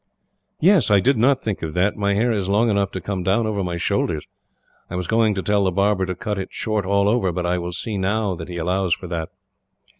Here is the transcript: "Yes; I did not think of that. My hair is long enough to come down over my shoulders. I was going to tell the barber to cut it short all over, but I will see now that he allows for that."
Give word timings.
"Yes; 0.59 0.89
I 0.89 0.99
did 0.99 1.15
not 1.15 1.43
think 1.43 1.61
of 1.61 1.75
that. 1.75 1.95
My 1.95 2.15
hair 2.15 2.31
is 2.31 2.49
long 2.49 2.71
enough 2.71 2.89
to 2.93 2.99
come 3.01 3.21
down 3.21 3.45
over 3.45 3.63
my 3.63 3.77
shoulders. 3.77 4.25
I 4.89 4.95
was 4.95 5.05
going 5.05 5.35
to 5.35 5.43
tell 5.43 5.63
the 5.63 5.71
barber 5.71 6.07
to 6.07 6.15
cut 6.15 6.39
it 6.39 6.49
short 6.51 6.87
all 6.87 7.07
over, 7.07 7.31
but 7.31 7.45
I 7.45 7.59
will 7.59 7.71
see 7.71 7.99
now 7.99 8.33
that 8.33 8.49
he 8.49 8.57
allows 8.57 8.95
for 8.95 9.05
that." 9.05 9.29